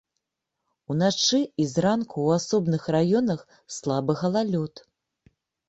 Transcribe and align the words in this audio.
Уначы 0.93 1.39
і 1.65 1.67
зранку 1.73 2.17
ў 2.27 2.43
асобных 2.43 2.89
раёнах 2.97 3.47
слабы 3.79 4.19
галалёд. 4.25 4.85